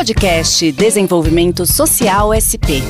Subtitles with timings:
[0.00, 2.80] Podcast Desenvolvimento Social SP.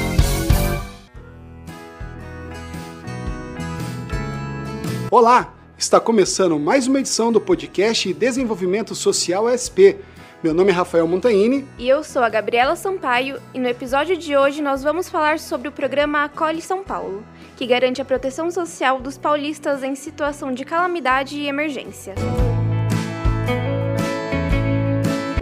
[5.10, 9.98] Olá, está começando mais uma edição do podcast Desenvolvimento Social SP.
[10.40, 11.66] Meu nome é Rafael Montaini.
[11.76, 15.66] E eu sou a Gabriela Sampaio, e no episódio de hoje nós vamos falar sobre
[15.66, 17.24] o programa Acolhe São Paulo,
[17.56, 22.14] que garante a proteção social dos paulistas em situação de calamidade e emergência.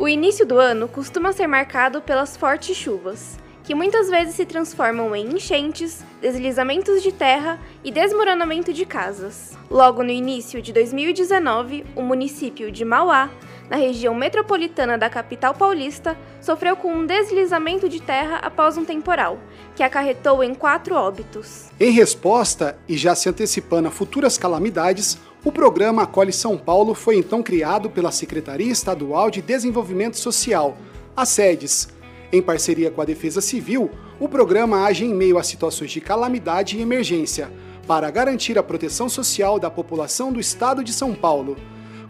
[0.08, 5.14] O início do ano costuma ser marcado pelas fortes chuvas, que muitas vezes se transformam
[5.14, 9.52] em enchentes, deslizamentos de terra e desmoronamento de casas.
[9.70, 13.28] Logo no início de 2019, o município de Mauá,
[13.68, 19.38] na região metropolitana da capital paulista, sofreu com um deslizamento de terra após um temporal,
[19.76, 21.66] que acarretou em quatro óbitos.
[21.78, 27.16] Em resposta, e já se antecipando a futuras calamidades, o programa Acolhe São Paulo foi
[27.16, 30.76] então criado pela Secretaria Estadual de Desenvolvimento Social,
[31.16, 31.88] a SEDES.
[32.32, 33.88] Em parceria com a Defesa Civil,
[34.18, 37.50] o programa age em meio a situações de calamidade e emergência,
[37.86, 41.56] para garantir a proteção social da população do estado de São Paulo.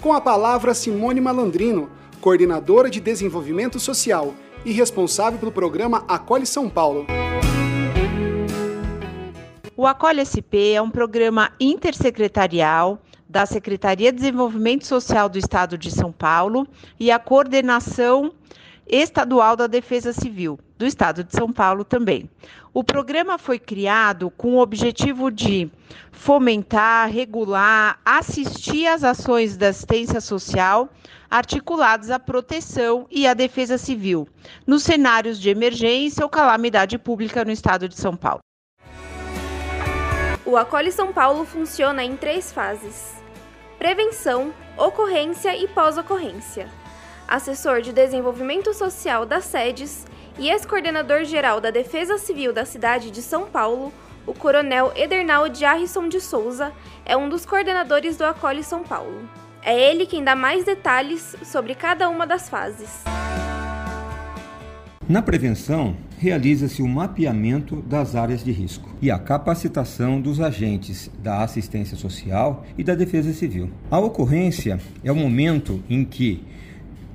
[0.01, 1.91] Com a palavra Simone Malandrino,
[2.23, 4.35] coordenadora de desenvolvimento social
[4.65, 7.07] e responsável pelo programa Acolhe São Paulo.
[9.77, 15.91] O Acolhe SP é um programa intersecretarial da Secretaria de Desenvolvimento Social do Estado de
[15.91, 16.67] São Paulo
[16.99, 18.33] e a coordenação
[18.87, 22.31] estadual da Defesa Civil do Estado de São Paulo também.
[22.73, 25.71] O programa foi criado com o objetivo de
[26.13, 30.89] fomentar, regular, assistir às ações da assistência social
[31.31, 34.27] articuladas à proteção e à defesa civil
[34.67, 38.41] nos cenários de emergência ou calamidade pública no Estado de São Paulo.
[40.47, 43.18] O Acolhe São Paulo funciona em três fases:
[43.79, 46.69] prevenção, ocorrência e pós-ocorrência.
[47.29, 50.05] Assessor de Desenvolvimento Social das sedes
[50.39, 53.93] e ex-coordenador geral da Defesa Civil da cidade de São Paulo,
[54.27, 56.73] o Coronel Edernal de Arrisson de Souza
[57.05, 59.29] é um dos coordenadores do Acolhe São Paulo.
[59.63, 63.05] É ele quem dá mais detalhes sobre cada uma das fases.
[65.09, 71.43] Na prevenção, realiza-se o mapeamento das áreas de risco e a capacitação dos agentes da
[71.43, 73.71] assistência social e da defesa civil.
[73.91, 76.45] A ocorrência é o momento em que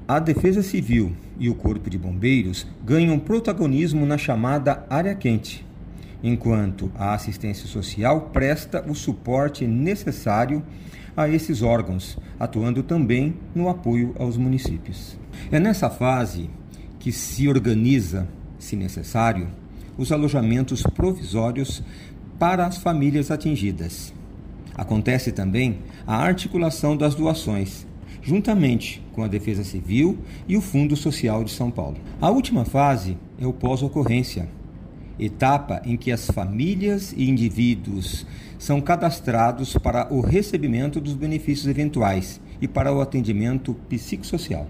[0.08, 5.64] a Defesa Civil e o Corpo de Bombeiros ganham protagonismo na chamada área quente,
[6.24, 10.64] enquanto a assistência social presta o suporte necessário
[11.16, 15.16] a esses órgãos, atuando também no apoio aos municípios.
[15.52, 16.50] É nessa fase
[17.03, 18.25] que se organiza,
[18.58, 19.50] se necessário,
[19.97, 21.84] os alojamentos provisórios
[22.40, 24.14] para as famílias atingidas.
[24.74, 27.86] Acontece também a articulação das doações,
[28.22, 31.97] juntamente com a Defesa Civil e o Fundo Social de São Paulo.
[32.22, 34.47] A última fase é o pós-ocorrência,
[35.19, 38.25] etapa em que as famílias e indivíduos
[38.58, 44.69] são cadastrados para o recebimento dos benefícios eventuais e para o atendimento psicossocial.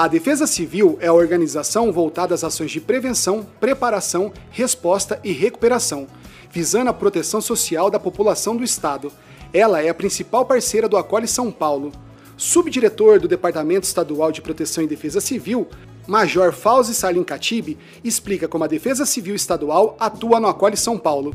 [0.00, 6.06] A Defesa Civil é a organização voltada às ações de prevenção, preparação, resposta e recuperação,
[6.50, 9.12] visando a proteção social da população do Estado.
[9.52, 11.92] Ela é a principal parceira do Acolhe São Paulo.
[12.34, 15.68] Subdiretor do Departamento Estadual de Proteção e Defesa Civil,
[16.06, 21.34] Major Fauzi Salim Khatib explica como a Defesa Civil Estadual atua no Acolhe São Paulo.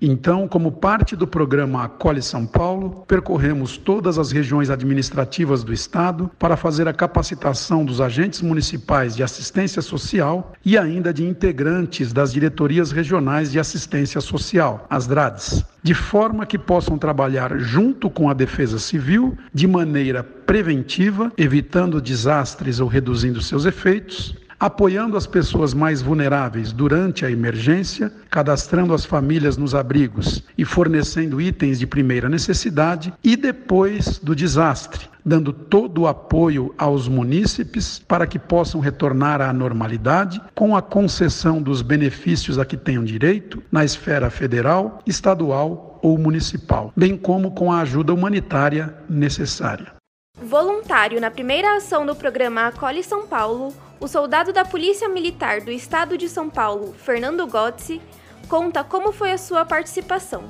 [0.00, 6.30] Então, como parte do programa Acolhe São Paulo, percorremos todas as regiões administrativas do Estado
[6.38, 12.30] para fazer a capacitação dos agentes municipais de assistência social e ainda de integrantes das
[12.30, 18.34] diretorias regionais de assistência social, as DRADs, de forma que possam trabalhar junto com a
[18.34, 26.00] Defesa Civil de maneira preventiva, evitando desastres ou reduzindo seus efeitos apoiando as pessoas mais
[26.00, 33.12] vulneráveis durante a emergência, cadastrando as famílias nos abrigos e fornecendo itens de primeira necessidade,
[33.22, 39.52] e depois do desastre, dando todo o apoio aos munícipes para que possam retornar à
[39.52, 46.16] normalidade, com a concessão dos benefícios a que tenham direito na esfera federal, estadual ou
[46.16, 49.96] municipal, bem como com a ajuda humanitária necessária.
[50.42, 55.70] Voluntário na primeira ação do programa Acolhe São Paulo, o soldado da Polícia Militar do
[55.70, 58.02] Estado de São Paulo, Fernando Gotzi,
[58.46, 60.44] conta como foi a sua participação.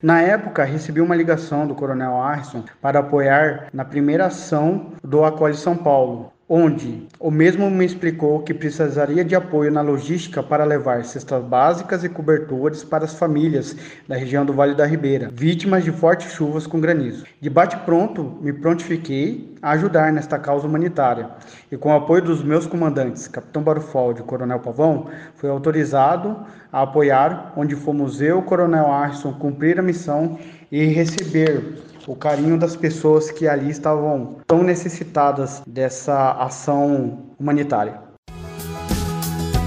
[0.00, 5.56] Na época, recebi uma ligação do Coronel Arson para apoiar na primeira ação do Acolhe
[5.56, 11.04] São Paulo, onde o mesmo me explicou que precisaria de apoio na logística para levar
[11.04, 13.76] cestas básicas e cobertores para as famílias
[14.08, 17.24] da região do Vale da Ribeira, vítimas de fortes chuvas com granizo.
[17.40, 21.30] De bate-pronto, me prontifiquei a ajudar nesta causa humanitária
[21.70, 25.06] e, com o apoio dos meus comandantes, Capitão Barufaldi e Coronel Pavão,
[25.36, 26.36] fui autorizado
[26.72, 30.38] a apoiar, onde fomos eu, Coronel Arson, cumprir a missão
[30.70, 38.00] e receber o carinho das pessoas que ali estavam tão necessitadas dessa ação humanitária.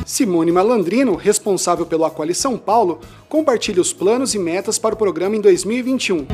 [0.06, 5.36] Simone Malandrino, responsável pelo Acolhe São Paulo, compartilha os planos e metas para o programa
[5.36, 6.28] em 2021.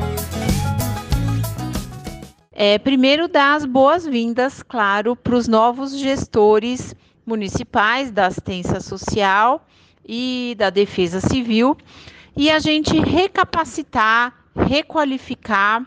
[2.52, 6.94] É, primeiro, dar as boas-vindas, claro, para os novos gestores
[7.24, 9.66] municipais da assistência social
[10.06, 11.76] e da defesa civil
[12.36, 15.86] e a gente recapacitar, requalificar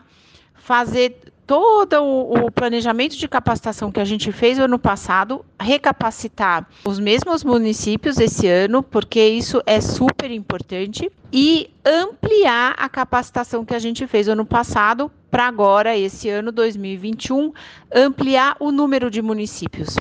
[0.54, 6.98] fazer todo o, planejamento de capacitação que a gente fez no ano passado, recapacitar os
[6.98, 13.78] mesmos municípios esse ano, porque isso é super importante, e ampliar a capacitação que a
[13.78, 17.52] gente fez no ano passado para agora, esse ano 2021,
[17.94, 19.96] ampliar o número de municípios.